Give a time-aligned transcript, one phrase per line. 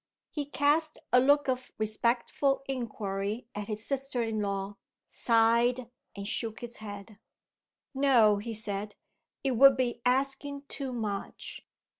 [0.31, 6.61] He cast a look of respectful inquiry at his sister in law, sighed, and shook
[6.61, 7.19] his head.
[7.93, 8.95] "No!" he said.
[9.43, 11.63] "It would be asking too much.